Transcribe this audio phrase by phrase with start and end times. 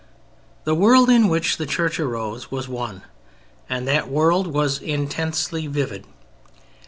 [0.63, 3.03] The world in which the Church arose was one;
[3.69, 6.05] and that world was intensely vivid.